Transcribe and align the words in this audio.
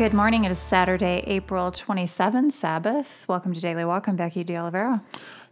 Good 0.00 0.14
morning. 0.14 0.46
It 0.46 0.50
is 0.50 0.58
Saturday, 0.58 1.22
April 1.26 1.70
27th, 1.70 2.52
Sabbath. 2.52 3.26
Welcome 3.28 3.52
to 3.52 3.60
Daily 3.60 3.84
Walk. 3.84 4.08
I'm 4.08 4.16
Becky 4.16 4.42
De 4.42 4.56
Oliveira. 4.56 5.02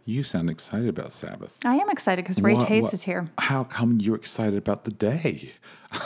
You 0.05 0.23
sound 0.23 0.49
excited 0.49 0.89
about 0.89 1.13
Sabbath. 1.13 1.59
I 1.63 1.75
am 1.75 1.87
excited 1.91 2.25
because 2.25 2.41
Ray 2.41 2.55
What- 2.55 2.65
Tetz 2.65 2.81
what- 2.81 2.93
is 2.95 3.03
here. 3.03 3.29
How 3.37 3.63
come 3.63 3.99
you're 4.01 4.15
excited 4.15 4.57
about 4.57 4.85
the 4.85 4.91
day? 4.91 5.53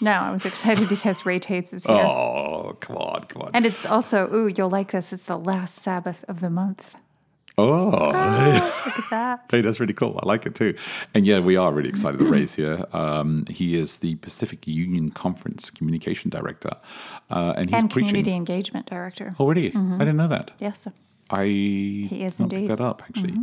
No, 0.00 0.12
I 0.12 0.30
was 0.30 0.46
excited 0.46 0.88
because 0.88 1.26
Ray 1.26 1.40
Tetz 1.40 1.72
is 1.72 1.84
here. 1.84 1.96
Oh, 1.96 2.76
come 2.78 2.94
on, 2.94 3.24
come 3.24 3.42
on. 3.42 3.50
And 3.52 3.66
it's 3.66 3.84
also, 3.84 4.32
ooh, 4.32 4.46
you'll 4.46 4.70
like 4.70 4.92
this. 4.92 5.12
It's 5.12 5.24
the 5.24 5.36
last 5.36 5.74
Sabbath 5.74 6.24
of 6.28 6.38
the 6.38 6.50
month. 6.50 6.94
Oh, 7.58 7.90
Look 7.90 8.14
at 8.14 9.10
that. 9.10 9.44
hey, 9.50 9.60
that's 9.62 9.80
really 9.80 9.92
cool. 9.92 10.18
I 10.22 10.26
like 10.26 10.46
it 10.46 10.54
too. 10.54 10.74
And 11.14 11.26
yeah, 11.26 11.40
we 11.40 11.56
are 11.56 11.72
really 11.72 11.88
excited 11.88 12.20
that 12.20 12.24
Ray's 12.30 12.54
here. 12.54 12.84
Um, 12.92 13.44
he 13.50 13.76
is 13.76 13.98
the 13.98 14.14
Pacific 14.16 14.66
Union 14.66 15.10
Conference 15.10 15.68
Communication 15.70 16.30
Director, 16.30 16.70
uh, 17.30 17.54
and 17.56 17.68
he's 17.68 17.78
And 17.80 17.90
preaching. 17.90 18.08
Community 18.08 18.34
Engagement 18.34 18.86
Director. 18.86 19.34
Oh, 19.38 19.48
really? 19.48 19.68
I 19.74 19.98
didn't 19.98 20.16
know 20.16 20.28
that. 20.28 20.52
Yes. 20.60 20.86
I 21.30 21.44
He 21.44 22.22
is 22.24 22.38
not 22.40 22.52
indeed. 22.52 22.68
Mm-hmm. 22.70 22.76
that 22.76 22.80
up 22.80 23.02
actually. 23.02 23.34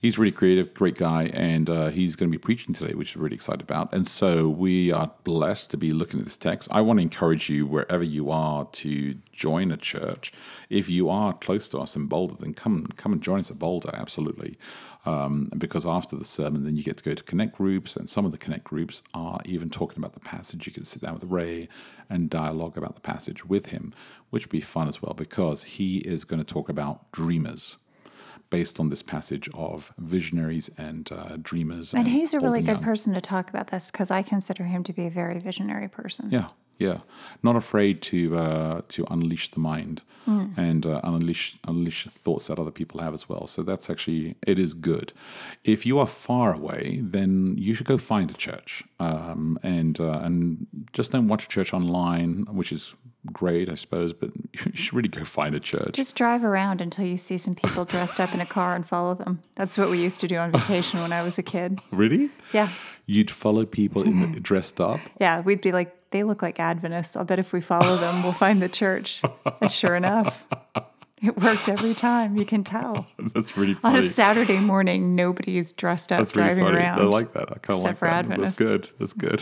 He's 0.00 0.18
really 0.18 0.32
creative, 0.32 0.72
great 0.72 0.96
guy, 0.96 1.24
and 1.34 1.68
uh, 1.68 1.88
he's 1.88 2.16
going 2.16 2.30
to 2.30 2.34
be 2.34 2.40
preaching 2.40 2.74
today, 2.74 2.94
which 2.94 3.14
I'm 3.14 3.20
really 3.20 3.34
excited 3.34 3.60
about. 3.60 3.92
And 3.92 4.08
so 4.08 4.48
we 4.48 4.90
are 4.90 5.10
blessed 5.24 5.70
to 5.72 5.76
be 5.76 5.92
looking 5.92 6.20
at 6.20 6.24
this 6.24 6.38
text. 6.38 6.70
I 6.72 6.80
want 6.80 7.00
to 7.00 7.02
encourage 7.02 7.50
you 7.50 7.66
wherever 7.66 8.02
you 8.02 8.30
are 8.30 8.64
to 8.64 9.16
join 9.30 9.70
a 9.70 9.76
church. 9.76 10.32
If 10.70 10.88
you 10.88 11.10
are 11.10 11.34
close 11.34 11.68
to 11.68 11.80
us 11.80 11.96
in 11.96 12.06
Boulder, 12.06 12.36
then 12.38 12.54
come 12.54 12.86
come 12.96 13.12
and 13.12 13.22
join 13.22 13.40
us 13.40 13.50
at 13.50 13.58
Boulder, 13.58 13.90
absolutely. 13.92 14.56
Um, 15.04 15.50
because 15.58 15.84
after 15.84 16.16
the 16.16 16.24
sermon, 16.24 16.64
then 16.64 16.76
you 16.76 16.82
get 16.82 16.96
to 16.96 17.04
go 17.04 17.14
to 17.14 17.22
connect 17.22 17.56
groups, 17.56 17.94
and 17.94 18.08
some 18.08 18.24
of 18.24 18.32
the 18.32 18.38
connect 18.38 18.64
groups 18.64 19.02
are 19.12 19.40
even 19.44 19.68
talking 19.68 19.98
about 19.98 20.14
the 20.14 20.20
passage. 20.20 20.66
You 20.66 20.72
can 20.72 20.86
sit 20.86 21.02
down 21.02 21.12
with 21.12 21.24
Ray 21.24 21.68
and 22.08 22.30
dialogue 22.30 22.78
about 22.78 22.94
the 22.94 23.02
passage 23.02 23.44
with 23.44 23.66
him, 23.66 23.92
which 24.30 24.46
would 24.46 24.50
be 24.50 24.62
fun 24.62 24.88
as 24.88 25.02
well, 25.02 25.12
because 25.12 25.64
he 25.64 25.98
is 25.98 26.24
going 26.24 26.42
to 26.42 26.54
talk 26.54 26.70
about 26.70 27.12
dreamers 27.12 27.76
based 28.50 28.80
on 28.80 28.88
this 28.88 29.02
passage 29.02 29.48
of 29.54 29.92
visionaries 29.98 30.70
and 30.76 31.10
uh, 31.12 31.36
dreamers. 31.40 31.94
And 31.94 32.08
he's 32.08 32.34
a 32.34 32.40
really 32.40 32.60
good 32.62 32.76
young. 32.76 32.84
person 32.84 33.14
to 33.14 33.20
talk 33.20 33.50
about 33.50 33.68
this 33.68 33.90
because 33.90 34.10
I 34.10 34.22
consider 34.22 34.64
him 34.64 34.82
to 34.84 34.92
be 34.92 35.06
a 35.06 35.10
very 35.10 35.38
visionary 35.38 35.88
person. 35.88 36.28
Yeah, 36.30 36.48
yeah. 36.78 36.98
Not 37.42 37.56
afraid 37.56 38.02
to 38.02 38.36
uh, 38.36 38.80
to 38.88 39.06
unleash 39.10 39.50
the 39.50 39.60
mind 39.60 40.02
Hmm. 40.26 40.48
and 40.56 40.84
uh, 40.84 41.00
unleash 41.02 41.56
unleash 41.66 42.06
thoughts 42.06 42.46
that 42.48 42.58
other 42.58 42.70
people 42.70 43.00
have 43.00 43.14
as 43.14 43.26
well. 43.28 43.46
So 43.46 43.62
that's 43.62 43.88
actually 43.88 44.36
it 44.46 44.58
is 44.58 44.74
good. 44.74 45.12
If 45.64 45.86
you 45.86 45.98
are 45.98 46.06
far 46.06 46.52
away, 46.52 47.00
then 47.02 47.54
you 47.56 47.72
should 47.74 47.86
go 47.86 47.96
find 47.96 48.30
a 48.30 48.34
church 48.34 48.84
um, 48.98 49.58
and 49.62 49.98
uh, 49.98 50.20
and 50.22 50.66
just 50.92 51.12
don't 51.12 51.28
watch 51.28 51.44
a 51.44 51.48
church 51.48 51.72
online, 51.72 52.46
which 52.50 52.70
is 52.70 52.94
great, 53.32 53.68
I 53.68 53.74
suppose. 53.74 54.12
But 54.12 54.30
you 54.52 54.72
should 54.74 54.94
really 54.94 55.08
go 55.08 55.24
find 55.24 55.54
a 55.54 55.60
church. 55.60 55.94
Just 55.94 56.16
drive 56.16 56.44
around 56.44 56.80
until 56.80 57.04
you 57.04 57.16
see 57.16 57.38
some 57.38 57.54
people 57.54 57.84
dressed 57.84 58.20
up 58.20 58.34
in 58.34 58.40
a 58.40 58.46
car 58.46 58.74
and 58.74 58.86
follow 58.86 59.14
them. 59.14 59.42
That's 59.54 59.76
what 59.78 59.90
we 59.90 60.02
used 60.02 60.20
to 60.20 60.28
do 60.28 60.36
on 60.36 60.52
vacation 60.52 61.00
when 61.00 61.12
I 61.12 61.22
was 61.22 61.38
a 61.38 61.42
kid. 61.42 61.80
really? 61.90 62.30
Yeah. 62.52 62.72
You'd 63.06 63.30
follow 63.30 63.64
people 63.66 64.02
in 64.02 64.32
the, 64.32 64.40
dressed 64.40 64.80
up. 64.80 65.00
Yeah, 65.20 65.40
we'd 65.40 65.60
be 65.60 65.72
like, 65.72 66.10
they 66.10 66.22
look 66.24 66.42
like 66.42 66.58
Adventists. 66.60 67.16
I'll 67.16 67.24
bet 67.24 67.38
if 67.38 67.52
we 67.52 67.60
follow 67.60 67.96
them, 67.96 68.22
we'll 68.22 68.32
find 68.32 68.60
the 68.62 68.68
church. 68.68 69.22
And 69.60 69.70
sure 69.70 69.94
enough, 69.94 70.46
it 71.22 71.36
worked 71.36 71.68
every 71.68 71.94
time. 71.94 72.36
You 72.36 72.44
can 72.44 72.64
tell. 72.64 73.06
That's 73.18 73.56
really 73.56 73.76
On 73.84 73.94
a 73.94 74.08
Saturday 74.08 74.58
morning, 74.58 75.14
nobody's 75.14 75.72
dressed 75.72 76.10
up 76.10 76.18
That's 76.18 76.34
really 76.34 76.48
driving 76.48 76.64
funny. 76.64 76.78
around. 76.78 77.00
I 77.00 77.04
like 77.04 77.32
that. 77.32 77.50
I 77.50 77.58
kind 77.58 77.78
of 77.78 77.84
like 77.84 78.00
that. 78.00 78.12
Adventists. 78.12 78.56
That's 78.58 78.58
good. 78.58 78.90
That's 78.98 79.12
good. 79.12 79.40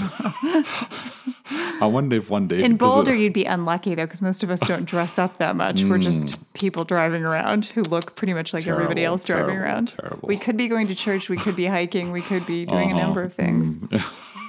I 1.50 1.86
wonder 1.86 2.16
if 2.16 2.28
one 2.30 2.48
day 2.48 2.56
In 2.62 2.62
does 2.62 2.72
it- 2.74 2.78
Boulder, 2.78 3.14
you'd 3.14 3.32
be 3.32 3.44
unlucky 3.44 3.94
though, 3.94 4.04
because 4.04 4.20
most 4.22 4.42
of 4.42 4.50
us 4.50 4.60
don't 4.60 4.84
dress 4.84 5.18
up 5.18 5.36
that 5.38 5.56
much. 5.56 5.84
We're 5.84 5.98
just 5.98 6.52
people 6.54 6.84
driving 6.84 7.24
around 7.24 7.66
who 7.66 7.82
look 7.82 8.16
pretty 8.16 8.34
much 8.34 8.52
like 8.52 8.66
everybody 8.66 9.02
Mm. 9.02 9.06
Else 9.06 9.24
driving 9.24 9.46
terrible, 9.54 9.64
around. 9.64 9.94
terrible. 9.98 10.26
We 10.28 10.36
could 10.36 10.56
be 10.56 10.68
going 10.68 10.88
to 10.88 10.94
church. 10.94 11.28
We 11.28 11.36
could 11.36 11.56
be 11.56 11.66
hiking. 11.66 12.10
We 12.12 12.20
could 12.22 12.44
be 12.46 12.66
doing 12.66 12.90
a 12.90 12.94
number 12.94 13.22
of 13.22 13.32
things. 13.32 13.78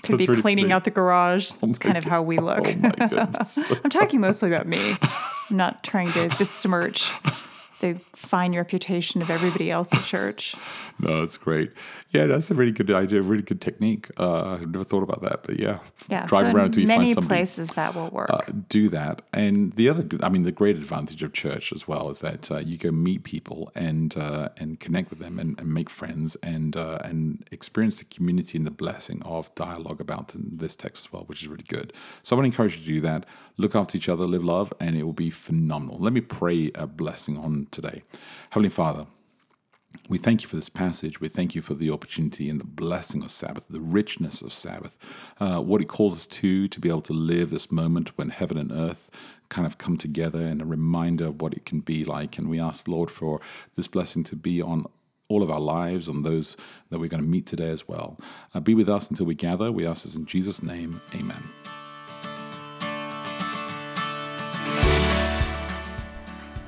Could 0.01 0.17
be 0.17 0.23
Uh-huh. 0.23 0.23
Mm. 0.23 0.27
Really 0.29 0.41
cleaning 0.41 0.71
out 0.71 0.85
the 0.85 0.91
garage. 0.91 1.49
That's 1.51 1.77
kind 1.77 1.97
of 1.97 2.05
how 2.05 2.21
we 2.21 2.37
look. 2.39 2.61
Oh. 2.65 3.79
I'm 3.83 3.89
talking 3.89 4.21
mostly 4.21 4.47
about 4.49 4.65
me. 4.65 4.95
I'm 5.01 5.57
not 5.57 5.83
trying 5.83 6.09
to 6.13 6.29
besmirch 6.37 7.11
the 7.79 7.99
fine 8.15 8.55
reputation 8.55 9.21
of 9.21 9.29
everybody 9.29 9.71
else 9.71 9.93
at 9.95 10.03
church. 10.03 10.55
no, 10.99 11.23
it's 11.23 11.37
great. 11.37 11.71
Yeah, 12.11 12.25
that's 12.25 12.49
a 12.49 12.55
really 12.55 12.71
good 12.71 12.89
idea. 12.91 13.21
Really 13.21 13.43
good 13.43 13.61
technique. 13.61 14.09
Uh, 14.17 14.53
I've 14.55 14.69
never 14.71 14.83
thought 14.83 15.03
about 15.03 15.21
that, 15.21 15.43
but 15.43 15.59
yeah, 15.59 15.79
Yeah, 16.09 16.25
drive 16.25 16.47
so 16.47 16.53
around 16.53 16.65
until 16.67 16.81
you 16.81 16.87
many 16.87 17.05
find 17.05 17.15
somebody. 17.15 17.27
places 17.39 17.69
that 17.73 17.93
will 17.95 18.09
work. 18.09 18.29
uh, 18.31 18.41
do 18.67 18.89
that. 18.89 19.21
And 19.31 19.73
the 19.73 19.89
other, 19.89 20.07
I 20.23 20.29
mean, 20.29 20.43
the 20.43 20.51
great 20.51 20.75
advantage 20.75 21.21
of 21.21 21.33
church 21.33 21.71
as 21.71 21.87
well 21.87 22.09
is 22.09 22.19
that 22.19 22.49
uh, 22.51 22.57
you 22.57 22.77
go 22.77 22.91
meet 22.91 23.23
people 23.23 23.71
and 23.75 24.17
uh, 24.17 24.49
and 24.57 24.79
connect 24.79 25.11
with 25.11 25.19
them 25.19 25.37
and, 25.39 25.59
and 25.59 25.71
make 25.73 25.89
friends 25.89 26.35
and 26.37 26.75
uh, 26.75 26.97
and 27.03 27.45
experience 27.51 27.99
the 27.99 28.05
community 28.05 28.57
and 28.57 28.65
the 28.65 28.71
blessing 28.71 29.21
of 29.23 29.53
dialogue 29.55 30.01
about 30.01 30.33
this 30.35 30.75
text 30.75 31.05
as 31.07 31.13
well, 31.13 31.23
which 31.27 31.43
is 31.43 31.47
really 31.47 31.65
good. 31.67 31.93
So 32.23 32.35
I 32.35 32.39
want 32.39 32.45
to 32.51 32.55
encourage 32.55 32.77
you 32.77 32.81
to 32.85 32.91
do 32.93 33.01
that. 33.01 33.25
Look 33.57 33.75
after 33.75 33.97
each 33.97 34.07
other, 34.09 34.25
live 34.25 34.43
love, 34.43 34.73
and 34.79 34.95
it 34.95 35.03
will 35.03 35.13
be 35.13 35.29
phenomenal. 35.29 35.97
Let 35.99 36.13
me 36.13 36.21
pray 36.21 36.71
a 36.75 36.87
blessing 36.87 37.37
on 37.37 37.67
today, 37.71 38.03
Heavenly 38.51 38.69
Father. 38.69 39.05
We 40.07 40.17
thank 40.17 40.43
you 40.43 40.47
for 40.47 40.55
this 40.55 40.69
passage. 40.69 41.19
We 41.19 41.29
thank 41.29 41.55
you 41.55 41.61
for 41.61 41.73
the 41.73 41.89
opportunity 41.89 42.49
and 42.49 42.59
the 42.59 42.65
blessing 42.65 43.23
of 43.23 43.31
Sabbath, 43.31 43.67
the 43.69 43.79
richness 43.79 44.41
of 44.41 44.53
Sabbath, 44.53 44.97
uh, 45.39 45.61
what 45.61 45.81
it 45.81 45.87
calls 45.87 46.13
us 46.13 46.25
to, 46.27 46.67
to 46.67 46.79
be 46.79 46.89
able 46.89 47.01
to 47.01 47.13
live 47.13 47.49
this 47.49 47.71
moment 47.71 48.17
when 48.17 48.29
heaven 48.29 48.57
and 48.57 48.71
earth 48.71 49.09
kind 49.49 49.65
of 49.65 49.77
come 49.77 49.97
together 49.97 50.41
and 50.41 50.61
a 50.61 50.65
reminder 50.65 51.25
of 51.27 51.41
what 51.41 51.53
it 51.53 51.65
can 51.65 51.79
be 51.79 52.05
like. 52.05 52.37
And 52.37 52.49
we 52.49 52.59
ask, 52.59 52.87
Lord, 52.87 53.09
for 53.09 53.41
this 53.75 53.87
blessing 53.87 54.23
to 54.25 54.35
be 54.35 54.61
on 54.61 54.85
all 55.27 55.43
of 55.43 55.49
our 55.49 55.59
lives, 55.59 56.09
on 56.09 56.23
those 56.23 56.57
that 56.89 56.99
we're 56.99 57.09
going 57.09 57.23
to 57.23 57.29
meet 57.29 57.45
today 57.45 57.69
as 57.69 57.87
well. 57.87 58.19
Uh, 58.53 58.59
be 58.59 58.73
with 58.75 58.89
us 58.89 59.09
until 59.09 59.25
we 59.25 59.35
gather. 59.35 59.71
We 59.71 59.85
ask 59.85 60.03
this 60.03 60.15
in 60.15 60.25
Jesus' 60.25 60.63
name. 60.63 61.01
Amen. 61.13 61.49